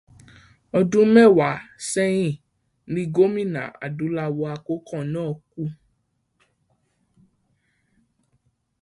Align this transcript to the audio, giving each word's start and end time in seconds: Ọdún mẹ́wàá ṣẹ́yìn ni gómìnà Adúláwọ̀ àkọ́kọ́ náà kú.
Ọdún 0.77 1.07
mẹ́wàá 1.15 1.55
ṣẹ́yìn 1.89 2.39
ni 2.93 3.01
gómìnà 3.15 3.61
Adúláwọ̀ 3.85 4.47
àkọ́kọ́ 4.55 5.01
náà 5.13 5.31
kú. 5.51 5.63